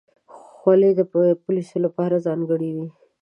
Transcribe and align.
خولۍ 0.55 0.91
د 0.95 1.01
پولیسو 1.43 1.77
لپاره 1.85 2.23
ځانګړې 2.25 2.69
وي. 2.75 2.87